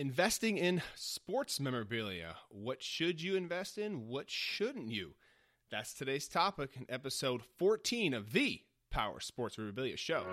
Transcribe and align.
investing 0.00 0.56
in 0.56 0.80
sports 0.94 1.60
memorabilia. 1.60 2.34
What 2.48 2.82
should 2.82 3.20
you 3.20 3.36
invest 3.36 3.76
in? 3.76 4.08
What 4.08 4.30
shouldn't 4.30 4.90
you? 4.90 5.12
That's 5.70 5.92
today's 5.92 6.26
topic 6.26 6.70
in 6.74 6.86
episode 6.88 7.42
14 7.58 8.14
of 8.14 8.32
the 8.32 8.62
Powers 8.90 9.26
Sports 9.26 9.58
Memorabilia 9.58 9.98
Show. 9.98 10.24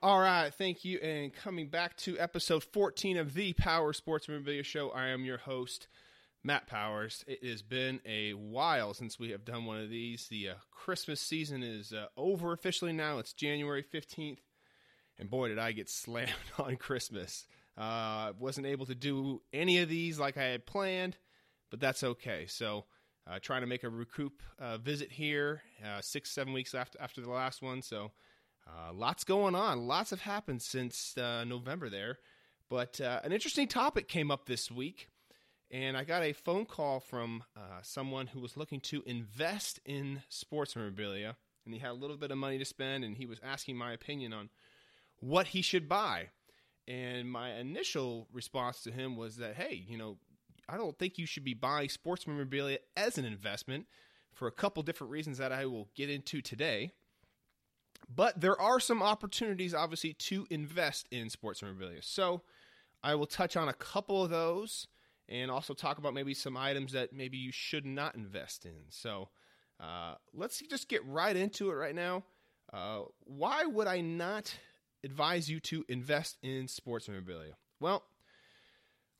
All 0.00 0.20
right, 0.20 0.50
thank 0.56 0.86
you. 0.86 0.98
And 1.00 1.34
coming 1.34 1.68
back 1.68 1.98
to 1.98 2.18
episode 2.18 2.64
14 2.64 3.18
of 3.18 3.34
the 3.34 3.52
Powers 3.52 3.98
Sports 3.98 4.26
Memorabilia 4.26 4.62
Show, 4.62 4.88
I 4.92 5.08
am 5.08 5.26
your 5.26 5.36
host, 5.36 5.86
Matt 6.44 6.66
Powers. 6.66 7.24
It 7.26 7.44
has 7.44 7.62
been 7.62 8.00
a 8.06 8.32
while 8.32 8.94
since 8.94 9.18
we 9.18 9.30
have 9.30 9.44
done 9.44 9.64
one 9.64 9.80
of 9.80 9.90
these. 9.90 10.28
The 10.28 10.50
uh, 10.50 10.54
Christmas 10.70 11.20
season 11.20 11.62
is 11.62 11.92
uh, 11.92 12.06
over 12.16 12.52
officially 12.52 12.92
now. 12.92 13.18
It's 13.18 13.32
January 13.32 13.82
15th. 13.82 14.38
And 15.18 15.28
boy, 15.28 15.48
did 15.48 15.58
I 15.58 15.72
get 15.72 15.88
slammed 15.90 16.30
on 16.58 16.76
Christmas. 16.76 17.46
Uh, 17.76 18.32
wasn't 18.38 18.66
able 18.66 18.86
to 18.86 18.94
do 18.94 19.40
any 19.52 19.78
of 19.78 19.88
these 19.88 20.18
like 20.18 20.36
I 20.36 20.44
had 20.44 20.66
planned, 20.66 21.16
but 21.70 21.80
that's 21.80 22.02
okay. 22.02 22.46
So, 22.48 22.86
uh, 23.26 23.38
trying 23.40 23.60
to 23.60 23.66
make 23.66 23.84
a 23.84 23.90
recoup 23.90 24.42
uh, 24.58 24.78
visit 24.78 25.12
here 25.12 25.62
uh, 25.84 26.00
six, 26.00 26.30
seven 26.30 26.54
weeks 26.54 26.74
after, 26.74 27.00
after 27.00 27.20
the 27.20 27.30
last 27.30 27.62
one. 27.62 27.82
So, 27.82 28.12
uh, 28.66 28.92
lots 28.92 29.22
going 29.22 29.54
on. 29.54 29.86
Lots 29.86 30.10
have 30.10 30.22
happened 30.22 30.62
since 30.62 31.14
November 31.16 31.88
there. 31.88 32.18
But 32.68 33.00
an 33.00 33.32
interesting 33.32 33.68
topic 33.68 34.08
came 34.08 34.30
up 34.30 34.46
this 34.46 34.70
week. 34.70 35.08
And 35.70 35.96
I 35.96 36.04
got 36.04 36.22
a 36.22 36.32
phone 36.32 36.64
call 36.64 37.00
from 37.00 37.44
uh, 37.56 37.80
someone 37.82 38.28
who 38.28 38.40
was 38.40 38.56
looking 38.56 38.80
to 38.80 39.02
invest 39.04 39.80
in 39.84 40.22
sports 40.28 40.74
memorabilia. 40.74 41.36
And 41.64 41.74
he 41.74 41.80
had 41.80 41.90
a 41.90 41.94
little 41.94 42.16
bit 42.16 42.30
of 42.30 42.38
money 42.38 42.58
to 42.58 42.64
spend. 42.64 43.04
And 43.04 43.16
he 43.16 43.26
was 43.26 43.38
asking 43.42 43.76
my 43.76 43.92
opinion 43.92 44.32
on 44.32 44.48
what 45.20 45.48
he 45.48 45.60
should 45.60 45.88
buy. 45.88 46.28
And 46.86 47.30
my 47.30 47.52
initial 47.52 48.28
response 48.32 48.82
to 48.82 48.90
him 48.90 49.16
was 49.16 49.36
that, 49.36 49.56
hey, 49.56 49.84
you 49.86 49.98
know, 49.98 50.16
I 50.68 50.78
don't 50.78 50.98
think 50.98 51.18
you 51.18 51.26
should 51.26 51.44
be 51.44 51.54
buying 51.54 51.90
sports 51.90 52.26
memorabilia 52.26 52.78
as 52.96 53.18
an 53.18 53.26
investment 53.26 53.86
for 54.32 54.48
a 54.48 54.52
couple 54.52 54.82
different 54.82 55.10
reasons 55.10 55.38
that 55.38 55.52
I 55.52 55.66
will 55.66 55.88
get 55.94 56.08
into 56.08 56.40
today. 56.40 56.92
But 58.08 58.40
there 58.40 58.58
are 58.58 58.80
some 58.80 59.02
opportunities, 59.02 59.74
obviously, 59.74 60.14
to 60.14 60.46
invest 60.48 61.08
in 61.10 61.28
sports 61.28 61.62
memorabilia. 61.62 62.02
So 62.02 62.42
I 63.02 63.14
will 63.16 63.26
touch 63.26 63.56
on 63.56 63.68
a 63.68 63.74
couple 63.74 64.22
of 64.22 64.30
those 64.30 64.86
and 65.28 65.50
also 65.50 65.74
talk 65.74 65.98
about 65.98 66.14
maybe 66.14 66.34
some 66.34 66.56
items 66.56 66.92
that 66.92 67.12
maybe 67.12 67.36
you 67.36 67.52
should 67.52 67.84
not 67.84 68.14
invest 68.14 68.64
in. 68.64 68.84
So 68.90 69.28
uh, 69.80 70.14
let's 70.32 70.60
just 70.60 70.88
get 70.88 71.04
right 71.06 71.36
into 71.36 71.70
it 71.70 71.74
right 71.74 71.94
now. 71.94 72.24
Uh, 72.72 73.02
why 73.24 73.64
would 73.64 73.86
I 73.86 74.00
not 74.00 74.54
advise 75.04 75.48
you 75.48 75.60
to 75.60 75.84
invest 75.88 76.38
in 76.42 76.68
sports 76.68 77.08
memorabilia? 77.08 77.54
Well, 77.80 78.04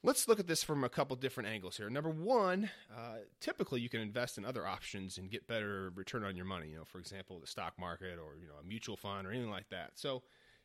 Let's 0.05 0.29
look 0.29 0.39
at 0.39 0.47
this 0.47 0.63
from 0.63 0.85
a 0.85 0.89
couple 0.89 1.17
different 1.17 1.49
angles 1.49 1.77
here. 1.77 1.91
Number 1.91 2.09
one, 2.09 2.71
uh, 2.97 3.17
typically 3.41 3.81
you 3.81 3.89
can 3.89 4.01
invest 4.01 4.39
in 4.39 4.45
other 4.45 4.65
options 4.65 5.19
and 5.19 5.29
get 5.29 5.49
better 5.49 5.91
return 5.93 6.23
on 6.23 6.37
your 6.37 6.45
money. 6.45 6.69
You 6.69 6.77
know, 6.77 6.85
for 6.85 7.01
example, 7.01 7.41
the 7.41 7.49
stock 7.49 7.75
market 7.81 8.17
or 8.17 8.39
you 8.41 8.47
know 8.47 8.55
a 8.63 8.65
mutual 8.65 8.97
fund 8.97 9.27
or 9.27 9.33
anything 9.33 9.51
like 9.51 9.69
that. 9.71 9.93
So 9.97 10.23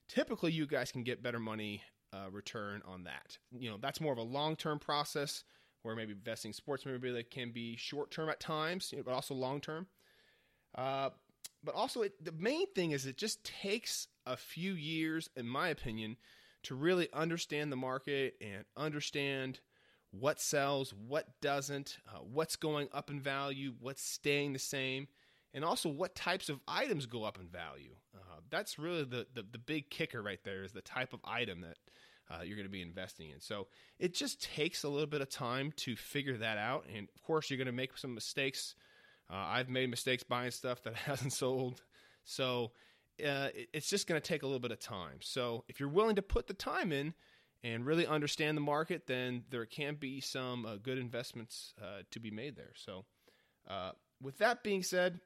typically 0.07 0.51
you 0.51 0.67
guys 0.67 0.91
can 0.91 1.01
get 1.01 1.23
better 1.23 1.39
money 1.39 1.81
uh, 2.13 2.29
return 2.31 2.81
on 2.85 3.03
that. 3.03 3.37
You 3.51 3.71
know, 3.71 3.77
that's 3.81 3.99
more 3.99 4.13
of 4.13 4.19
a 4.19 4.23
long 4.23 4.55
term 4.55 4.79
process 4.79 5.43
where 5.81 5.95
maybe 5.95 6.13
investing 6.13 6.53
sports 6.53 6.85
memorabilia 6.85 7.23
can 7.23 7.51
be 7.51 7.75
short 7.75 8.11
term 8.11 8.29
at 8.29 8.39
times, 8.39 8.93
but 9.03 9.13
also 9.13 9.33
long 9.33 9.59
term. 9.59 9.87
Uh, 10.75 11.09
but 11.63 11.75
also, 11.75 12.01
it, 12.01 12.23
the 12.23 12.31
main 12.33 12.71
thing 12.73 12.91
is 12.91 13.05
it 13.05 13.17
just 13.17 13.43
takes 13.43 14.07
a 14.25 14.35
few 14.35 14.73
years, 14.73 15.29
in 15.35 15.47
my 15.47 15.69
opinion 15.69 16.17
to 16.63 16.75
really 16.75 17.09
understand 17.13 17.71
the 17.71 17.75
market 17.77 18.35
and 18.41 18.63
understand 18.77 19.59
what 20.11 20.39
sells, 20.39 20.93
what 20.93 21.27
doesn't, 21.41 21.97
uh, 22.07 22.19
what's 22.19 22.55
going 22.55 22.87
up 22.93 23.09
in 23.09 23.19
value, 23.19 23.73
what's 23.79 24.01
staying 24.01 24.53
the 24.53 24.59
same, 24.59 25.07
and 25.53 25.65
also 25.65 25.89
what 25.89 26.15
types 26.15 26.49
of 26.49 26.59
items 26.67 27.05
go 27.05 27.23
up 27.23 27.39
in 27.39 27.47
value. 27.47 27.95
Uh, 28.15 28.22
that's 28.49 28.79
really 28.79 29.03
the, 29.03 29.27
the, 29.33 29.45
the 29.51 29.57
big 29.57 29.89
kicker 29.89 30.21
right 30.21 30.43
there 30.43 30.63
is 30.63 30.71
the 30.71 30.81
type 30.81 31.13
of 31.13 31.19
item 31.23 31.61
that 31.61 31.77
uh, 32.29 32.41
you're 32.43 32.55
going 32.55 32.67
to 32.67 32.71
be 32.71 32.81
investing 32.81 33.29
in. 33.29 33.39
So 33.39 33.67
it 33.99 34.13
just 34.13 34.41
takes 34.41 34.83
a 34.83 34.89
little 34.89 35.07
bit 35.07 35.21
of 35.21 35.29
time 35.29 35.71
to 35.77 35.95
figure 35.95 36.37
that 36.37 36.57
out, 36.57 36.85
and 36.93 37.07
of 37.15 37.21
course 37.21 37.49
you're 37.49 37.57
going 37.57 37.65
to 37.67 37.71
make 37.71 37.97
some 37.97 38.13
mistakes. 38.13 38.75
Uh, 39.29 39.35
I've 39.35 39.69
made 39.69 39.89
mistakes 39.89 40.23
buying 40.23 40.51
stuff 40.51 40.83
that 40.83 40.95
hasn't 41.07 41.33
sold, 41.33 41.81
so 42.23 42.71
uh, 43.25 43.49
it's 43.73 43.89
just 43.89 44.07
going 44.07 44.19
to 44.19 44.27
take 44.27 44.43
a 44.43 44.45
little 44.45 44.59
bit 44.59 44.71
of 44.71 44.79
time. 44.79 45.17
So 45.21 45.63
if 45.67 45.79
you're 45.79 45.89
willing 45.89 46.15
to 46.15 46.21
put 46.21 46.47
the 46.47 46.53
time 46.53 46.91
in 46.91 47.13
and 47.63 47.85
really 47.85 48.07
understand 48.07 48.57
the 48.57 48.61
market, 48.61 49.07
then 49.07 49.43
there 49.49 49.65
can 49.65 49.95
be 49.95 50.19
some 50.19 50.65
uh, 50.65 50.77
good 50.77 50.97
investments 50.97 51.73
uh, 51.81 52.01
to 52.11 52.19
be 52.19 52.31
made 52.31 52.55
there. 52.55 52.73
So 52.75 53.05
uh, 53.69 53.91
with 54.21 54.37
that 54.39 54.63
being 54.63 54.83
said, 54.83 55.19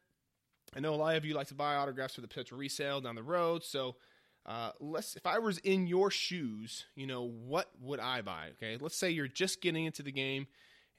I 0.76 0.80
know 0.80 0.94
a 0.94 0.96
lot 0.96 1.16
of 1.16 1.26
you 1.26 1.34
like 1.34 1.48
to 1.48 1.56
buy 1.56 1.76
autographs 1.76 2.16
for 2.16 2.22
the 2.22 2.28
potential 2.28 2.58
resale 2.58 3.02
down 3.02 3.16
the 3.16 3.24
road. 3.24 3.64
So 3.64 3.96
uh, 4.46 4.72
let's 4.80 5.16
if 5.16 5.26
I 5.26 5.40
was 5.40 5.58
in 5.60 5.88
your 5.88 6.12
shoes, 6.12 6.86
you 6.96 7.08
know, 7.08 7.24
what 7.24 7.70
would 7.82 8.00
I 8.00 8.22
buy? 8.22 8.50
Okay, 8.54 8.78
let's 8.80 8.98
say 8.98 9.10
you're 9.10 9.28
just 9.28 9.62
getting 9.62 9.86
into 9.86 10.04
the 10.04 10.12
game 10.12 10.48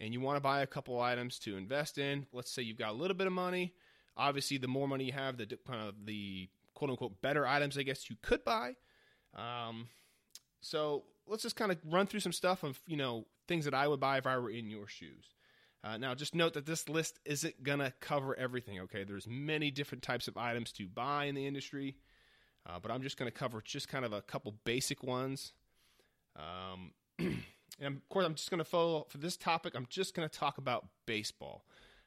and 0.00 0.12
you 0.12 0.20
want 0.20 0.36
to 0.36 0.40
buy 0.40 0.60
a 0.60 0.66
couple 0.66 1.00
items 1.00 1.38
to 1.40 1.56
invest 1.56 1.98
in. 1.98 2.26
Let's 2.32 2.50
say 2.50 2.62
you've 2.62 2.78
got 2.78 2.90
a 2.90 2.94
little 2.94 3.16
bit 3.16 3.26
of 3.26 3.32
money. 3.32 3.74
Obviously, 4.16 4.58
the 4.58 4.68
more 4.68 4.88
money 4.88 5.04
you 5.04 5.12
have, 5.12 5.36
the 5.38 5.46
kind 5.66 5.88
of 5.88 5.94
the 6.04 6.48
quote 6.74 6.90
unquote 6.90 7.22
better 7.22 7.46
items, 7.46 7.78
I 7.78 7.82
guess 7.82 8.10
you 8.10 8.16
could 8.20 8.44
buy. 8.44 8.74
Um, 9.34 9.88
so 10.60 11.04
let's 11.26 11.42
just 11.42 11.56
kind 11.56 11.70
of 11.70 11.78
run 11.84 12.06
through 12.06 12.20
some 12.20 12.32
stuff 12.32 12.62
of 12.64 12.78
you 12.86 12.96
know 12.96 13.26
things 13.46 13.64
that 13.64 13.74
I 13.74 13.88
would 13.88 14.00
buy 14.00 14.18
if 14.18 14.26
I 14.26 14.36
were 14.38 14.50
in 14.50 14.68
your 14.68 14.88
shoes. 14.88 15.24
Uh, 15.84 15.96
now, 15.96 16.14
just 16.14 16.34
note 16.34 16.54
that 16.54 16.66
this 16.66 16.88
list 16.88 17.20
isn't 17.24 17.62
gonna 17.62 17.92
cover 18.00 18.36
everything. 18.36 18.80
Okay, 18.80 19.04
there's 19.04 19.26
many 19.28 19.70
different 19.70 20.02
types 20.02 20.26
of 20.26 20.36
items 20.36 20.72
to 20.72 20.88
buy 20.88 21.26
in 21.26 21.34
the 21.34 21.46
industry, 21.46 21.96
uh, 22.66 22.78
but 22.80 22.90
I'm 22.90 23.02
just 23.02 23.16
gonna 23.16 23.30
cover 23.30 23.62
just 23.62 23.88
kind 23.88 24.04
of 24.04 24.12
a 24.12 24.22
couple 24.22 24.54
basic 24.64 25.02
ones. 25.02 25.52
Um, 26.36 26.92
and 27.18 27.96
of 27.96 28.08
course, 28.08 28.26
I'm 28.26 28.34
just 28.34 28.50
gonna 28.50 28.64
follow 28.64 29.06
for 29.08 29.18
this 29.18 29.36
topic. 29.36 29.74
I'm 29.76 29.86
just 29.88 30.14
gonna 30.14 30.28
talk 30.28 30.58
about 30.58 30.86
baseball. 31.06 31.64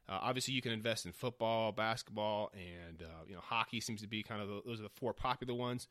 Uh, 0.09 0.19
obviously, 0.21 0.53
you 0.53 0.61
can 0.61 0.73
invest 0.73 1.05
in 1.05 1.13
football, 1.13 1.71
basketball, 1.71 2.51
and 2.53 3.01
uh, 3.01 3.23
you 3.25 3.33
know 3.33 3.41
hockey 3.41 3.79
seems 3.79 4.01
to 4.01 4.07
be 4.07 4.21
kind 4.21 4.41
of 4.41 4.49
the, 4.49 4.61
those 4.65 4.79
are 4.81 4.83
the 4.83 4.89
four 4.89 5.13
popular 5.13 5.53
ones. 5.53 5.88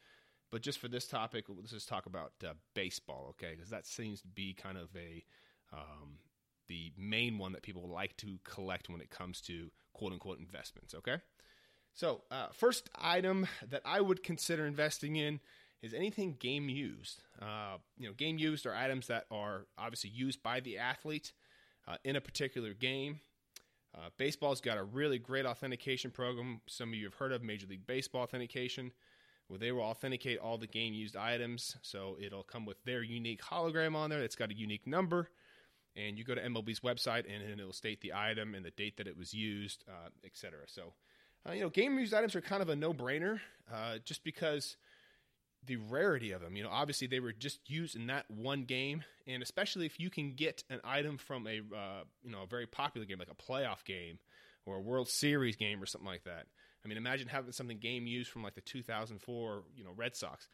But 0.50 0.62
just 0.62 0.78
for 0.80 0.88
this 0.88 1.06
topic, 1.06 1.46
let's 1.48 1.70
just 1.70 1.88
talk 1.88 2.06
about 2.06 2.32
uh, 2.44 2.54
baseball, 2.74 3.28
okay? 3.30 3.54
Because 3.54 3.70
that 3.70 3.86
seems 3.86 4.20
to 4.22 4.28
be 4.28 4.52
kind 4.52 4.76
of 4.76 4.88
a 4.96 5.24
um, 5.72 6.18
the 6.70 6.92
main 6.96 7.36
one 7.36 7.50
that 7.52 7.62
people 7.62 7.88
like 7.88 8.16
to 8.16 8.38
collect 8.44 8.88
when 8.88 9.00
it 9.00 9.10
comes 9.10 9.40
to 9.40 9.70
quote 9.92 10.12
unquote 10.12 10.38
investments, 10.38 10.94
okay? 10.94 11.16
So, 11.94 12.22
uh, 12.30 12.46
first 12.52 12.88
item 12.94 13.48
that 13.68 13.82
I 13.84 14.00
would 14.00 14.22
consider 14.22 14.64
investing 14.64 15.16
in 15.16 15.40
is 15.82 15.92
anything 15.92 16.36
game 16.38 16.68
used. 16.68 17.22
Uh, 17.42 17.78
you 17.98 18.06
know, 18.06 18.14
game 18.14 18.38
used 18.38 18.66
are 18.66 18.74
items 18.74 19.08
that 19.08 19.24
are 19.32 19.66
obviously 19.76 20.10
used 20.10 20.44
by 20.44 20.60
the 20.60 20.78
athlete 20.78 21.32
uh, 21.88 21.96
in 22.04 22.14
a 22.14 22.20
particular 22.20 22.72
game. 22.72 23.18
Uh, 23.92 24.10
baseball's 24.16 24.60
got 24.60 24.78
a 24.78 24.84
really 24.84 25.18
great 25.18 25.44
authentication 25.44 26.12
program. 26.12 26.60
Some 26.68 26.90
of 26.90 26.94
you 26.94 27.06
have 27.06 27.14
heard 27.14 27.32
of 27.32 27.42
Major 27.42 27.66
League 27.66 27.86
Baseball 27.88 28.22
authentication, 28.22 28.92
where 29.48 29.58
they 29.58 29.72
will 29.72 29.82
authenticate 29.82 30.38
all 30.38 30.56
the 30.56 30.68
game 30.68 30.94
used 30.94 31.16
items. 31.16 31.76
So 31.82 32.16
it'll 32.20 32.44
come 32.44 32.64
with 32.64 32.84
their 32.84 33.02
unique 33.02 33.42
hologram 33.42 33.96
on 33.96 34.10
there. 34.10 34.22
It's 34.22 34.36
got 34.36 34.52
a 34.52 34.56
unique 34.56 34.86
number. 34.86 35.30
And 35.96 36.16
you 36.16 36.24
go 36.24 36.34
to 36.34 36.40
MLB's 36.40 36.80
website, 36.80 37.24
and 37.28 37.60
it'll 37.60 37.72
state 37.72 38.00
the 38.00 38.12
item 38.14 38.54
and 38.54 38.64
the 38.64 38.70
date 38.70 38.96
that 38.98 39.08
it 39.08 39.16
was 39.16 39.34
used, 39.34 39.84
uh, 39.88 40.08
etc. 40.24 40.60
So, 40.66 40.92
uh, 41.48 41.52
you 41.52 41.62
know, 41.62 41.68
game 41.68 41.98
used 41.98 42.14
items 42.14 42.36
are 42.36 42.40
kind 42.40 42.62
of 42.62 42.68
a 42.68 42.76
no 42.76 42.94
brainer 42.94 43.40
uh, 43.72 43.98
just 44.04 44.22
because 44.22 44.76
the 45.66 45.76
rarity 45.76 46.32
of 46.32 46.40
them. 46.40 46.56
You 46.56 46.62
know, 46.62 46.70
obviously 46.70 47.06
they 47.06 47.20
were 47.20 47.32
just 47.32 47.68
used 47.68 47.96
in 47.96 48.06
that 48.06 48.30
one 48.30 48.64
game, 48.64 49.04
and 49.26 49.42
especially 49.42 49.86
if 49.86 50.00
you 50.00 50.10
can 50.10 50.34
get 50.34 50.64
an 50.70 50.80
item 50.84 51.18
from 51.18 51.46
a 51.46 51.58
uh, 51.58 52.04
you 52.22 52.30
know 52.30 52.42
a 52.42 52.46
very 52.46 52.66
popular 52.66 53.06
game 53.06 53.18
like 53.18 53.30
a 53.30 53.34
playoff 53.34 53.84
game 53.84 54.18
or 54.66 54.76
a 54.76 54.80
World 54.80 55.08
Series 55.08 55.56
game 55.56 55.82
or 55.82 55.86
something 55.86 56.08
like 56.08 56.24
that. 56.24 56.46
I 56.84 56.88
mean, 56.88 56.96
imagine 56.96 57.28
having 57.28 57.52
something 57.52 57.78
game 57.78 58.06
used 58.06 58.30
from 58.30 58.42
like 58.42 58.54
the 58.54 58.60
2004 58.62 59.62
you 59.76 59.84
know 59.84 59.90
Red 59.94 60.16
Sox. 60.16 60.48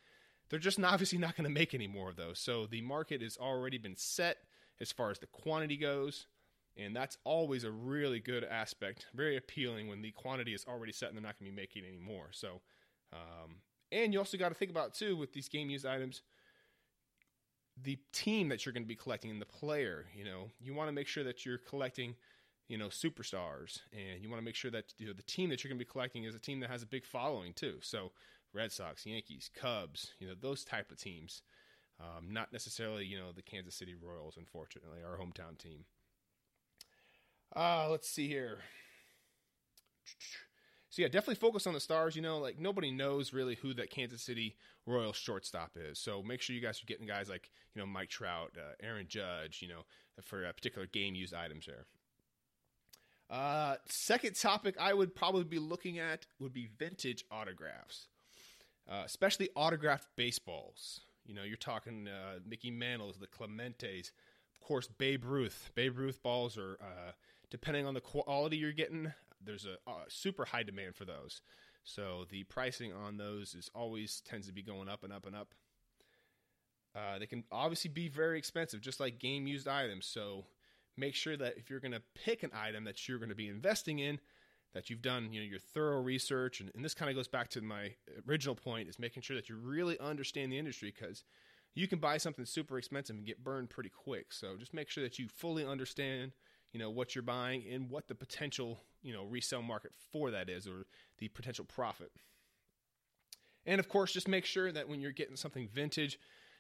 They're 0.49 0.59
just 0.59 0.83
obviously 0.83 1.19
not 1.19 1.37
going 1.37 1.45
to 1.45 1.51
make 1.51 1.75
any 1.75 1.89
more 1.89 2.09
of 2.09 2.17
those. 2.17 2.39
So 2.39 2.67
the 2.67 2.83
market 2.83 3.21
has 3.21 3.37
already 3.37 3.79
been 3.79 3.97
set 3.97 4.37
as 4.81 4.93
far 4.93 5.11
as 5.11 5.19
the 5.19 5.27
quantity 5.27 5.77
goes. 5.77 6.27
And 6.77 6.95
that's 6.95 7.17
always 7.25 7.65
a 7.65 7.71
really 7.71 8.21
good 8.21 8.45
aspect, 8.45 9.07
very 9.15 9.37
appealing 9.37 9.89
when 9.89 10.03
the 10.03 10.11
quantity 10.11 10.53
is 10.53 10.67
already 10.69 10.93
set 10.93 11.09
and 11.09 11.17
they're 11.17 11.23
not 11.23 11.39
going 11.39 11.51
to 11.51 11.57
be 11.57 11.63
making 11.63 11.85
any 11.89 11.99
more. 11.99 12.29
So, 12.33 12.61
um, 13.13 13.57
and 13.91 14.13
you 14.13 14.19
also 14.19 14.37
got 14.37 14.51
to 14.51 14.55
think 14.55 14.71
about 14.71 14.93
too 14.93 15.17
with 15.17 15.33
these 15.33 15.49
game 15.49 15.71
used 15.71 15.87
items, 15.87 16.23
the 17.83 17.99
team 18.13 18.49
that 18.49 18.65
you're 18.65 18.73
going 18.73 18.83
to 18.83 18.89
be 18.89 18.95
collecting 18.95 19.31
and 19.31 19.41
the 19.41 19.47
player. 19.47 20.07
You 20.15 20.25
know, 20.25 20.51
you 20.61 20.75
want 20.75 20.89
to 20.89 20.93
make 20.93 21.07
sure 21.07 21.25
that 21.25 21.47
you're 21.47 21.59
collecting, 21.59 22.15
you 22.69 22.77
know, 22.77 22.89
superstars, 22.89 23.81
and 23.93 24.23
you 24.23 24.29
want 24.29 24.41
to 24.41 24.45
make 24.45 24.55
sure 24.55 24.71
that 24.71 24.93
you 24.99 25.07
know 25.07 25.13
the 25.13 25.23
team 25.23 25.51
that 25.51 25.63
you're 25.63 25.71
going 25.71 25.79
to 25.79 25.85
be 25.85 25.91
collecting 25.91 26.25
is 26.25 26.35
a 26.35 26.39
team 26.39 26.61
that 26.61 26.71
has 26.71 26.83
a 26.83 26.87
big 26.87 27.05
following 27.05 27.53
too. 27.53 27.77
So, 27.81 28.13
Red 28.53 28.73
Sox, 28.73 29.07
Yankees, 29.07 29.51
Cubs, 29.55 30.13
you 30.19 30.27
know, 30.27 30.35
those 30.39 30.65
type 30.65 30.91
of 30.91 30.99
teams. 30.99 31.43
Um, 31.99 32.31
not 32.31 32.53
necessarily, 32.53 33.07
you 33.07 33.19
know, 33.19 33.33
the 33.35 33.43
Kansas 33.43 33.75
City 33.75 33.95
Royals, 33.95 34.37
unfortunately, 34.37 34.99
our 35.05 35.17
hometown 35.19 35.57
team. 35.59 35.85
Uh, 37.55 37.89
let's 37.91 38.09
see 38.09 38.29
here. 38.29 38.59
So 40.91 41.03
yeah, 41.03 41.09
definitely 41.09 41.35
focus 41.35 41.67
on 41.67 41.75
the 41.75 41.81
stars. 41.81 42.17
You 42.17 42.23
know, 42.23 42.39
like 42.39 42.59
nobody 42.59 42.91
knows 42.91 43.33
really 43.33 43.55
who 43.57 43.75
that 43.75 43.91
Kansas 43.91 44.23
City 44.23 44.57
Royals 44.87 45.17
shortstop 45.17 45.73
is. 45.77 45.99
So 45.99 46.23
make 46.23 46.41
sure 46.41 46.57
you 46.57 46.63
guys 46.63 46.83
are 46.83 46.87
getting 46.87 47.07
guys 47.07 47.29
like 47.29 47.51
you 47.75 47.81
know 47.81 47.87
Mike 47.87 48.09
Trout, 48.09 48.53
uh, 48.57 48.73
Aaron 48.83 49.07
Judge. 49.07 49.61
You 49.61 49.69
know, 49.69 49.85
for 50.23 50.45
a 50.45 50.53
particular 50.53 50.87
game 50.87 51.15
used 51.15 51.35
items 51.35 51.67
there. 51.67 51.85
Uh, 53.29 53.77
second 53.89 54.37
topic 54.37 54.77
I 54.81 54.95
would 54.95 55.15
probably 55.15 55.45
be 55.45 55.59
looking 55.59 55.99
at 55.99 56.27
would 56.39 56.53
be 56.53 56.71
vintage 56.79 57.25
autographs, 57.31 58.07
uh, 58.91 59.03
especially 59.05 59.51
autographed 59.55 60.07
baseballs. 60.17 61.01
You 61.27 61.35
know, 61.35 61.43
you're 61.43 61.57
talking 61.57 62.09
uh, 62.09 62.39
Mickey 62.49 62.71
Mantles, 62.71 63.19
the 63.19 63.27
Clementes, 63.27 64.11
of 64.55 64.61
course, 64.67 64.87
Babe 64.87 65.25
Ruth. 65.25 65.71
Babe 65.75 65.99
Ruth 65.99 66.23
balls 66.23 66.57
are, 66.57 66.79
uh, 66.81 67.13
depending 67.51 67.87
on 67.87 67.95
the 67.95 68.01
quality 68.01 68.57
you're 68.57 68.73
getting, 68.73 69.13
there's 69.45 69.67
a, 69.67 69.91
a 69.91 69.95
super 70.09 70.45
high 70.45 70.63
demand 70.63 70.95
for 70.95 71.05
those. 71.05 71.41
So 71.85 72.27
the 72.31 72.45
pricing 72.45 72.93
on 72.93 73.17
those 73.17 73.55
is 73.55 73.71
always 73.75 74.21
tends 74.29 74.47
to 74.47 74.53
be 74.53 74.63
going 74.63 74.89
up 74.89 75.05
and 75.05 75.13
up 75.13 75.27
and 75.27 75.37
up. 75.37 75.55
Uh, 76.95 77.19
they 77.19 77.27
can 77.27 77.45
obviously 77.53 77.91
be 77.91 78.09
very 78.09 78.39
expensive, 78.39 78.81
just 78.81 79.01
like 79.01 79.19
game 79.19 79.47
used 79.47 79.69
items. 79.69 80.07
So 80.07 80.47
make 80.97 81.15
sure 81.15 81.37
that 81.37 81.59
if 81.59 81.69
you're 81.71 81.81
going 81.81 81.93
to 81.93 82.03
pick 82.15 82.43
an 82.43 82.51
item 82.55 82.85
that 82.85 83.09
you're 83.09 83.19
going 83.19 83.29
to 83.29 83.35
be 83.35 83.49
investing 83.49 83.99
in, 83.99 84.19
that 84.77 84.91
you've 84.91 85.01
done 85.01 85.33
you 85.33 85.41
know 85.41 85.47
your 85.47 85.59
thorough 85.59 86.03
research 86.03 86.61
and, 86.61 86.71
and 86.75 86.85
this 86.85 86.93
kind 86.93 87.09
of 87.11 87.17
goes 87.17 87.27
back 87.27 87.49
to 87.49 87.63
my 87.63 87.93
original 88.29 88.55
point 88.55 88.91
is 88.91 88.99
making 88.99 89.23
sure 89.23 89.35
that 89.35 89.49
you 89.49 89.57
really 89.57 89.99
understand 89.99 90.53
the 90.53 90.59
industry 90.59 90.93
because 90.95 91.25
you 91.75 91.89
can 91.89 91.99
buy 91.99 92.19
something 92.19 92.45
super 92.45 92.77
expensive 92.77 93.17
and 93.17 93.25
get 93.25 93.43
burned 93.43 93.71
pretty 93.71 93.89
quick. 93.89 94.33
So 94.33 94.57
just 94.59 94.75
make 94.75 94.91
sure 94.91 95.03
that 95.03 95.19
you 95.19 95.29
fully 95.29 95.65
understand 95.65 96.33
you 96.73 96.79
know 96.79 96.91
what 96.91 97.15
you're 97.15 97.23
buying 97.23 97.65
and 97.73 97.89
what 97.89 98.07
the 98.07 98.15
potential 98.15 98.81
you 99.03 99.15
know 99.15 99.25
resale 99.25 99.63
market 99.63 99.93
for 100.13 100.31
that 100.31 100.51
is 100.51 100.67
or 100.67 100.85
the 101.19 101.29
potential 101.29 101.65
profit. 101.65 102.11
And 103.65 103.81
of 103.81 103.89
course 103.89 104.13
just 104.13 104.29
make 104.29 104.45
sure 104.45 104.71
that 104.73 104.91
when 104.91 105.01
you're 105.01 105.11
getting 105.11 105.37
something 105.37 105.69
vintage 105.73 106.19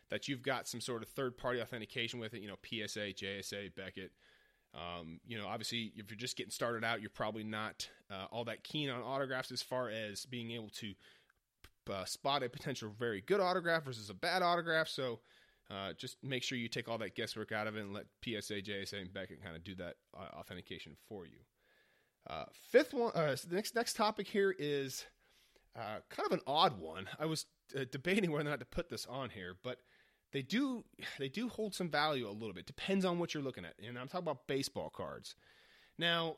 that 0.09 0.27
you've 0.27 0.43
got 0.43 0.69
some 0.69 0.81
sort 0.81 1.03
of 1.03 1.09
third 1.11 1.37
party 1.37 1.61
authentication 1.61 2.19
with 2.19 2.33
it 2.33 2.41
you 2.41 2.49
know 2.49 2.57
psa 2.65 3.13
jsa 3.13 3.75
beckett 3.75 4.13
um, 4.77 5.21
you 5.27 5.39
know, 5.39 5.47
obviously, 5.47 5.93
if 5.97 6.11
you're 6.11 6.19
just 6.19 6.37
getting 6.37 6.51
started 6.51 6.85
out, 6.85 7.01
you're 7.01 7.11
probably 7.11 7.45
not 7.45 7.89
uh, 8.11 8.27
all 8.31 8.45
that 8.45 8.63
keen 8.63 8.91
on 8.91 9.03
autographs 9.03 9.51
as 9.51 9.63
far 9.63 9.89
as 9.89 10.27
being 10.27 10.51
able 10.51 10.69
to 10.71 10.93
uh, 11.91 12.05
spot 12.05 12.43
a 12.43 12.49
potential 12.49 12.93
very 12.99 13.23
good 13.23 13.41
autograph 13.41 13.85
versus 13.85 14.11
a 14.11 14.15
bad 14.15 14.43
autograph. 14.43 14.89
So 14.89 15.21
uh, 15.71 15.93
just 15.97 16.19
make 16.23 16.43
sure 16.43 16.59
you 16.59 16.69
take 16.69 16.89
all 16.89 16.99
that 16.99 17.15
guesswork 17.15 17.53
out 17.53 17.67
of 17.67 17.77
it 17.77 17.81
and 17.81 17.95
let 17.95 18.05
PSA, 18.23 18.63
JSA, 18.63 19.01
and 19.01 19.13
Beckett 19.13 19.43
kind 19.43 19.57
of 19.57 19.65
do 19.65 19.75
that 19.77 19.95
uh, 20.17 20.39
authentication 20.39 20.95
for 21.09 21.27
you. 21.27 21.39
Uh, 22.29 22.45
fifth 22.71 22.93
one, 22.93 23.13
uh, 23.15 23.35
the 23.49 23.55
next 23.55 23.75
next 23.75 23.95
topic 23.95 24.27
here 24.27 24.55
is 24.59 25.07
kind 25.75 26.27
of 26.27 26.33
an 26.33 26.41
odd 26.47 26.79
one. 26.81 27.07
I 27.19 27.27
was 27.27 27.47
debating 27.91 28.31
whether 28.31 28.49
or 28.49 28.51
not 28.51 28.61
to 28.61 28.67
put 28.67 28.89
this 28.89 29.07
on 29.07 29.31
here, 29.31 29.57
but 29.63 29.79
they 30.37 30.43
do 30.43 30.85
they 31.19 31.31
do 31.31 31.49
hold 31.49 31.75
some 31.75 31.89
value 31.89 32.29
a 32.29 32.31
little 32.31 32.53
bit. 32.53 32.67
Depends 32.67 33.07
on 33.07 33.19
what 33.19 33.33
you're 33.33 33.43
looking 33.43 33.65
at. 33.65 33.73
And 33.83 33.99
I'm 33.99 34.07
talking 34.07 34.25
about 34.25 34.47
baseball 34.47 34.91
cards. 34.91 35.35
Now, 35.97 36.37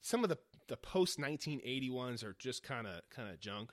some 0.00 0.22
of 0.22 0.30
the 0.30 0.38
the 0.68 0.76
post 0.76 1.18
1980 1.18 1.90
ones 1.90 2.22
are 2.22 2.36
just 2.38 2.62
kind 2.62 2.86
of 2.86 3.00
kind 3.10 3.28
of 3.28 3.40
junk. 3.40 3.72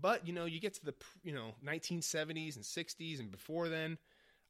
But 0.00 0.26
you 0.26 0.32
know, 0.32 0.46
you 0.46 0.58
get 0.58 0.72
to 0.76 0.86
the 0.86 0.94
you 1.22 1.34
know 1.34 1.54
1970s 1.62 2.56
and 2.56 2.64
60s 2.64 3.20
and 3.20 3.30
before 3.30 3.68
then. 3.68 3.98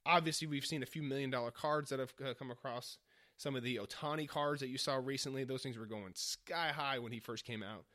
Obviously, 0.07 0.47
we've 0.47 0.67
seen 0.67 0.85
a 0.85 0.87
few 0.87 1.03
million 1.03 1.31
dollar 1.31 1.51
cards 1.51 1.91
that 1.91 1.99
have 1.99 2.13
uh, 2.25 2.35
come 2.35 2.53
across. 2.53 2.99
Some 3.37 3.57
of 3.57 3.65
the 3.65 3.81
Ohtani 3.83 4.29
cards 4.29 4.61
that 4.61 4.69
you 4.69 4.79
saw 4.79 5.01
recently, 5.03 5.43
those 5.43 5.65
things 5.65 5.77
were 5.77 5.87
going 5.87 6.13
sky 6.15 6.69
high 6.69 7.01
when 7.01 7.11
he 7.11 7.19
first 7.19 7.45
came 7.45 7.65
out. 7.65 7.87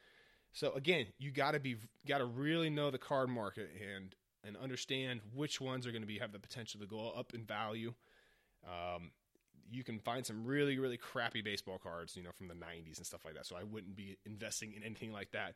So 0.52 0.74
again, 0.74 1.06
you 1.20 1.32
got 1.32 1.52
to 1.52 1.62
be 1.62 1.78
got 2.06 2.18
to 2.18 2.26
really 2.26 2.70
know 2.70 2.92
the 2.92 2.98
card 2.98 3.30
market 3.30 3.70
and 3.96 4.14
and 4.44 4.58
understand 4.58 5.22
which 5.34 5.60
ones 5.60 5.86
are 5.88 5.92
going 5.92 6.02
to 6.02 6.08
be 6.08 6.20
have 6.20 6.32
the 6.32 6.40
potential 6.40 6.80
to 6.80 6.86
go 6.86 7.10
up 7.10 7.34
in 7.34 7.44
value. 7.44 7.94
Um, 8.66 9.12
you 9.70 9.84
can 9.84 10.00
find 10.00 10.26
some 10.26 10.46
really 10.46 10.80
really 10.80 10.98
crappy 10.98 11.42
baseball 11.42 11.78
cards, 11.78 12.16
you 12.16 12.24
know, 12.24 12.32
from 12.32 12.48
the 12.48 12.54
90s 12.54 12.98
and 12.98 13.06
stuff 13.06 13.26
like 13.26 13.36
that. 13.36 13.46
So 13.46 13.56
I 13.56 13.64
wouldn't 13.64 13.96
be 13.96 14.18
investing 14.26 14.74
in 14.74 14.84
anything 14.84 15.12
like 15.12 15.32
that. 15.32 15.56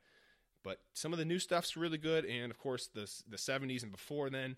But 0.63 0.80
some 0.94 1.12
of 1.12 1.19
the 1.19 1.25
new 1.25 1.39
stuff's 1.39 1.75
really 1.75 1.98
good, 1.98 2.25
and 2.25 2.51
of 2.51 2.60
course 2.60 2.89
the 2.94 3.10
the 3.28 3.38
70s 3.38 3.83
and 3.83 3.92
before 3.92 4.30
then, 4.30 4.57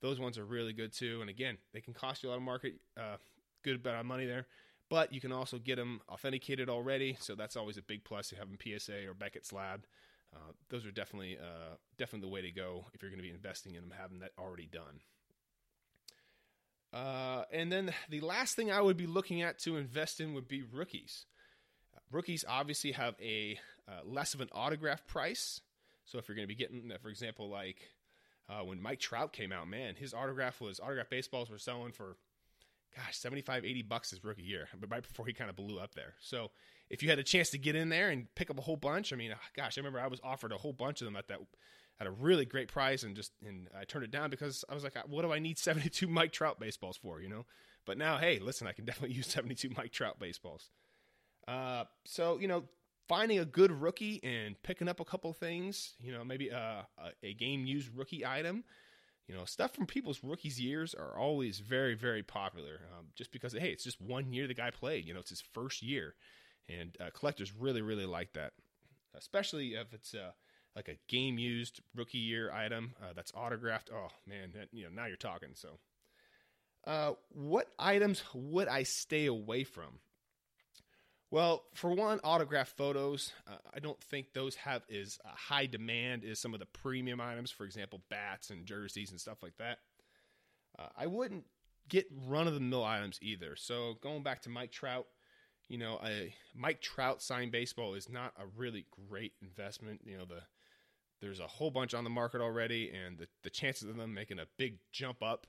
those 0.00 0.18
ones 0.18 0.38
are 0.38 0.44
really 0.44 0.72
good 0.72 0.92
too. 0.92 1.18
And 1.20 1.30
again, 1.30 1.58
they 1.72 1.80
can 1.80 1.94
cost 1.94 2.22
you 2.22 2.28
a 2.28 2.30
lot 2.30 2.36
of 2.36 2.42
market 2.42 2.74
uh, 2.98 3.16
good 3.62 3.80
amount 3.84 4.00
of 4.00 4.06
money 4.06 4.26
there, 4.26 4.46
but 4.90 5.12
you 5.12 5.20
can 5.20 5.32
also 5.32 5.58
get 5.58 5.76
them 5.76 6.00
authenticated 6.08 6.68
already. 6.68 7.16
So 7.20 7.34
that's 7.34 7.56
always 7.56 7.76
a 7.76 7.82
big 7.82 8.04
plus 8.04 8.28
to 8.28 8.36
have 8.36 8.48
them 8.48 8.58
PSA 8.62 9.08
or 9.08 9.14
Beckett 9.14 9.46
slab. 9.46 9.86
Uh, 10.34 10.52
those 10.68 10.84
are 10.84 10.90
definitely 10.90 11.36
uh, 11.38 11.76
definitely 11.98 12.28
the 12.28 12.32
way 12.32 12.42
to 12.42 12.50
go 12.50 12.86
if 12.92 13.02
you're 13.02 13.10
going 13.10 13.22
to 13.22 13.26
be 13.26 13.30
investing 13.30 13.74
in 13.74 13.82
them, 13.82 13.92
having 13.98 14.20
that 14.20 14.32
already 14.38 14.66
done. 14.66 15.00
Uh, 16.92 17.44
and 17.52 17.72
then 17.72 17.92
the 18.08 18.20
last 18.20 18.54
thing 18.54 18.70
I 18.70 18.80
would 18.80 18.96
be 18.96 19.06
looking 19.06 19.42
at 19.42 19.58
to 19.60 19.76
invest 19.76 20.20
in 20.20 20.34
would 20.34 20.46
be 20.46 20.62
rookies. 20.62 21.26
Uh, 21.94 22.00
rookies 22.12 22.44
obviously 22.48 22.92
have 22.92 23.14
a 23.20 23.58
uh, 23.88 24.00
less 24.04 24.34
of 24.34 24.40
an 24.40 24.48
autograph 24.52 25.06
price. 25.06 25.60
So 26.04 26.18
if 26.18 26.28
you're 26.28 26.36
going 26.36 26.46
to 26.46 26.54
be 26.54 26.54
getting, 26.54 26.92
for 27.02 27.08
example, 27.08 27.48
like 27.48 27.90
when 28.64 28.80
Mike 28.80 29.00
Trout 29.00 29.32
came 29.32 29.52
out, 29.52 29.68
man, 29.68 29.94
his 29.96 30.14
autograph 30.14 30.60
was 30.60 30.78
autograph 30.78 31.10
baseballs 31.10 31.50
were 31.50 31.58
selling 31.58 31.92
for 31.92 32.16
gosh, 32.96 33.16
75, 33.18 33.64
80 33.64 33.82
bucks 33.82 34.10
his 34.10 34.24
rookie 34.24 34.42
year, 34.42 34.68
but 34.78 34.90
right 34.90 35.02
before 35.02 35.26
he 35.26 35.32
kind 35.32 35.50
of 35.50 35.56
blew 35.56 35.78
up 35.78 35.94
there. 35.94 36.14
So 36.20 36.50
if 36.90 37.02
you 37.02 37.08
had 37.08 37.18
a 37.18 37.24
chance 37.24 37.50
to 37.50 37.58
get 37.58 37.74
in 37.74 37.88
there 37.88 38.10
and 38.10 38.32
pick 38.34 38.50
up 38.50 38.58
a 38.58 38.62
whole 38.62 38.76
bunch, 38.76 39.12
I 39.12 39.16
mean, 39.16 39.32
ah, 39.34 39.40
gosh, 39.56 39.76
I 39.76 39.80
remember 39.80 40.00
I 40.00 40.06
was 40.06 40.20
offered 40.22 40.52
a 40.52 40.56
whole 40.56 40.72
bunch 40.72 41.00
of 41.00 41.06
them 41.06 41.16
at 41.16 41.28
that 41.28 41.40
at 42.00 42.06
a 42.06 42.10
really 42.10 42.44
great 42.44 42.68
price, 42.68 43.04
and 43.04 43.14
just 43.14 43.32
and 43.44 43.68
I 43.78 43.84
turned 43.84 44.04
it 44.04 44.10
down 44.10 44.30
because 44.30 44.64
I 44.68 44.74
was 44.74 44.82
like, 44.82 44.96
what 45.08 45.22
do 45.22 45.32
I 45.32 45.38
need 45.38 45.58
72 45.58 46.06
Mike 46.08 46.32
Trout 46.32 46.58
baseballs 46.58 46.96
for, 46.96 47.20
you 47.20 47.28
know? 47.28 47.46
But 47.86 47.98
now, 47.98 48.18
hey, 48.18 48.38
listen, 48.38 48.66
I 48.66 48.72
can 48.72 48.84
definitely 48.84 49.16
use 49.16 49.26
72 49.28 49.70
Mike 49.76 49.92
Trout 49.92 50.18
baseballs. 50.18 50.70
Uh, 51.46 51.84
so 52.04 52.38
you 52.38 52.48
know, 52.48 52.64
finding 53.08 53.38
a 53.38 53.44
good 53.44 53.70
rookie 53.70 54.20
and 54.22 54.60
picking 54.62 54.88
up 54.88 55.00
a 55.00 55.04
couple 55.04 55.32
things, 55.32 55.94
you 56.00 56.12
know, 56.12 56.24
maybe 56.24 56.50
uh, 56.50 56.82
a, 56.98 57.12
a 57.22 57.34
game 57.34 57.66
used 57.66 57.90
rookie 57.94 58.24
item 58.24 58.64
you 59.28 59.34
know, 59.34 59.44
stuff 59.44 59.74
from 59.74 59.86
people's 59.86 60.22
rookies' 60.22 60.60
years 60.60 60.94
are 60.94 61.18
always 61.18 61.60
very, 61.60 61.94
very 61.94 62.22
popular. 62.22 62.80
Um, 62.96 63.06
just 63.14 63.32
because, 63.32 63.52
hey, 63.52 63.70
it's 63.70 63.84
just 63.84 64.00
one 64.00 64.32
year 64.32 64.46
the 64.46 64.54
guy 64.54 64.70
played. 64.70 65.06
You 65.06 65.14
know, 65.14 65.20
it's 65.20 65.30
his 65.30 65.40
first 65.40 65.82
year, 65.82 66.14
and 66.68 66.96
uh, 67.00 67.10
collectors 67.14 67.54
really, 67.54 67.82
really 67.82 68.06
like 68.06 68.32
that, 68.34 68.52
especially 69.16 69.74
if 69.74 69.92
it's 69.94 70.14
uh, 70.14 70.32
like 70.76 70.88
a 70.88 70.98
game 71.08 71.38
used 71.38 71.80
rookie 71.94 72.18
year 72.18 72.52
item 72.52 72.94
uh, 73.02 73.12
that's 73.14 73.32
autographed. 73.34 73.90
Oh 73.92 74.08
man, 74.26 74.52
that, 74.54 74.68
you 74.72 74.84
know, 74.84 74.90
now 74.90 75.06
you're 75.06 75.16
talking. 75.16 75.50
So, 75.54 75.78
uh, 76.86 77.12
what 77.30 77.68
items 77.78 78.22
would 78.34 78.68
I 78.68 78.82
stay 78.82 79.26
away 79.26 79.64
from? 79.64 80.00
Well, 81.30 81.64
for 81.74 81.92
one, 81.92 82.20
autograph 82.22 82.68
photos. 82.68 83.32
Uh, 83.46 83.56
I 83.74 83.80
don't 83.80 84.00
think 84.00 84.32
those 84.32 84.54
have 84.56 84.82
as 84.88 85.18
high 85.24 85.66
demand 85.66 86.24
as 86.24 86.38
some 86.38 86.54
of 86.54 86.60
the 86.60 86.66
premium 86.66 87.20
items, 87.20 87.50
for 87.50 87.64
example, 87.64 88.02
bats 88.08 88.50
and 88.50 88.66
jerseys 88.66 89.10
and 89.10 89.20
stuff 89.20 89.42
like 89.42 89.56
that. 89.58 89.78
Uh, 90.78 90.88
I 90.96 91.06
wouldn't 91.06 91.44
get 91.88 92.06
run 92.26 92.46
of 92.46 92.54
the 92.54 92.60
mill 92.60 92.84
items 92.84 93.18
either. 93.20 93.56
So 93.56 93.94
going 94.00 94.22
back 94.22 94.42
to 94.42 94.48
Mike 94.48 94.70
Trout, 94.70 95.06
you 95.68 95.78
know, 95.78 95.98
a 96.04 96.34
Mike 96.54 96.80
Trout 96.80 97.22
signed 97.22 97.52
baseball 97.52 97.94
is 97.94 98.08
not 98.08 98.32
a 98.38 98.44
really 98.56 98.86
great 99.08 99.32
investment. 99.42 100.02
You 100.04 100.18
know, 100.18 100.24
the 100.24 100.42
there's 101.20 101.40
a 101.40 101.46
whole 101.46 101.70
bunch 101.70 101.94
on 101.94 102.04
the 102.04 102.10
market 102.10 102.40
already, 102.40 102.90
and 102.90 103.18
the, 103.18 103.26
the 103.42 103.50
chances 103.50 103.88
of 103.88 103.96
them 103.96 104.12
making 104.12 104.38
a 104.38 104.46
big 104.58 104.78
jump 104.92 105.22
up, 105.22 105.46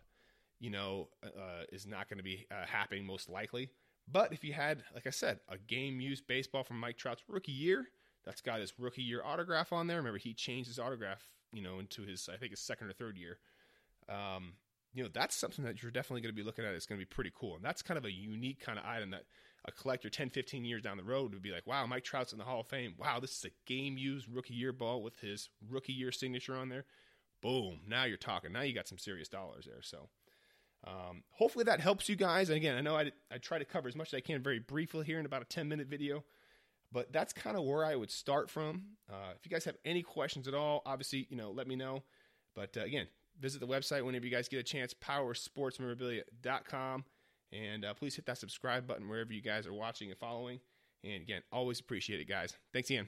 you 0.60 0.70
know, 0.70 1.10
uh, 1.24 1.64
is 1.72 1.86
not 1.86 2.08
going 2.08 2.18
to 2.18 2.24
be 2.24 2.48
uh, 2.50 2.66
happening 2.66 3.06
most 3.06 3.30
likely. 3.30 3.70
But 4.12 4.34
if 4.34 4.44
you 4.44 4.54
had, 4.54 4.84
like 4.94 5.08
I 5.08 5.12
said, 5.12 5.40
a 5.50 5.58
game 5.58 6.00
used 6.00 6.28
baseball 6.28 6.64
from 6.64 6.80
Mike 6.80 6.98
Trout's 6.98 7.24
rookie 7.28 7.52
year, 7.52 7.88
that's 8.24 8.42
got 8.42 8.60
his 8.60 8.74
rookie 8.80 9.02
year 9.02 9.22
autograph 9.24 9.74
on 9.74 9.88
there. 9.88 9.98
Remember, 9.98 10.20
he 10.20 10.34
changed 10.34 10.68
his 10.68 10.80
autograph, 10.80 11.28
you 11.54 11.62
know, 11.62 11.80
into 11.80 12.04
his, 12.04 12.30
I 12.32 12.38
think, 12.38 12.52
his 12.52 12.60
second 12.60 12.88
or 12.88 12.94
third 12.94 13.18
year. 13.18 13.40
Um, 14.08 14.54
you 14.94 15.04
know, 15.04 15.10
that's 15.14 15.36
something 15.36 15.66
that 15.66 15.82
you're 15.82 15.92
definitely 15.92 16.22
going 16.22 16.34
to 16.34 16.42
be 16.42 16.46
looking 16.46 16.66
at. 16.66 16.74
It's 16.74 16.86
going 16.86 17.00
to 17.00 17.06
be 17.06 17.14
pretty 17.14 17.32
cool. 17.36 17.56
And 17.56 17.66
that's 17.66 17.82
kind 17.82 17.98
of 17.98 18.06
a 18.06 18.12
unique 18.12 18.60
kind 18.60 18.80
of 18.80 18.86
item 18.86 19.12
that 19.12 19.24
a 19.66 19.72
collector 19.72 20.10
10, 20.10 20.30
15 20.30 20.64
years 20.64 20.82
down 20.82 20.98
the 20.98 21.04
road 21.04 21.34
would 21.34 21.42
be 21.42 21.52
like, 21.52 21.68
wow, 21.68 21.86
Mike 21.86 22.04
Trout's 22.04 22.32
in 22.32 22.38
the 22.38 22.46
Hall 22.46 22.62
of 22.62 22.68
Fame. 22.68 22.94
Wow, 22.98 23.20
this 23.20 23.38
is 23.38 23.46
a 23.46 23.52
game 23.66 23.98
used 23.98 24.28
rookie 24.32 24.54
year 24.54 24.72
ball 24.72 25.02
with 25.02 25.20
his 25.20 25.50
rookie 25.70 25.94
year 25.94 26.12
signature 26.12 26.56
on 26.56 26.70
there. 26.70 26.86
Boom. 27.42 27.80
Now 27.88 28.06
you're 28.06 28.18
talking. 28.18 28.54
Now 28.54 28.62
you 28.62 28.74
got 28.74 28.88
some 28.88 28.98
serious 28.98 29.28
dollars 29.28 29.66
there. 29.66 29.82
So, 29.82 30.10
Um, 30.86 31.24
hopefully 31.32 31.66
that 31.66 31.80
helps 31.80 32.08
you 32.08 32.16
guys. 32.16 32.50
And 32.50 32.58
again, 32.58 32.76
I 32.76 32.82
know 32.82 32.96
I, 32.96 33.12
I 33.32 33.40
try 33.40 33.58
to 33.58 33.66
cover 33.66 33.88
as 33.88 33.96
much 33.96 34.10
as 34.10 34.14
I 34.18 34.22
can 34.22 34.44
very 34.44 34.60
briefly 34.60 35.04
here 35.06 35.20
in 35.20 35.26
about 35.26 35.42
a 35.42 35.46
10 35.46 35.68
minute 35.68 35.88
video, 35.88 36.24
but 36.92 37.12
that's 37.12 37.34
kind 37.34 37.58
of 37.58 37.64
where 37.64 37.84
I 37.84 37.96
would 37.96 38.12
start 38.12 38.52
from. 38.52 38.84
Uh, 39.10 39.32
if 39.36 39.44
you 39.46 39.52
guys 39.52 39.66
have 39.66 39.78
any 39.84 40.04
questions 40.04 40.48
at 40.48 40.54
all, 40.54 40.84
obviously, 40.86 41.26
you 41.30 41.38
know, 41.38 41.50
let 41.52 41.68
me 41.68 41.76
know. 41.76 42.04
But 42.56 42.78
uh, 42.78 42.82
again, 42.82 43.08
visit 43.40 43.60
the 43.60 43.68
website 43.68 44.06
whenever 44.06 44.26
you 44.26 44.32
guys 44.32 44.48
get 44.48 44.60
a 44.60 44.64
chance, 44.64 44.94
powersportsmemorabilia.com. 44.94 47.06
And 47.52 47.86
uh, 47.86 47.94
please 47.94 48.16
hit 48.16 48.26
that 48.26 48.38
subscribe 48.38 48.88
button 48.88 49.08
wherever 49.08 49.34
you 49.34 49.42
guys 49.42 49.68
are 49.68 49.74
watching 49.74 50.10
and 50.10 50.20
following. 50.20 50.60
And 51.04 51.22
again, 51.22 51.42
always 51.52 51.80
appreciate 51.80 52.20
it, 52.20 52.28
guys. 52.28 52.56
Thanks 52.74 52.90
again. 52.90 53.08